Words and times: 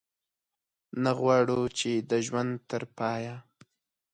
نه 1.03 1.11
غواړو 1.19 1.61
چې 1.77 1.91
د 2.09 2.11
ژوند 2.25 2.53
تر 2.69 2.83
پایه. 2.97 3.35